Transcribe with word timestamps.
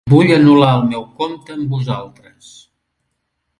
Vull 0.11 0.31
anul·lar 0.35 0.69
el 0.77 0.81
meu 0.93 1.03
compte 1.19 1.55
amb 1.59 1.77
vosaltres. 1.77 2.51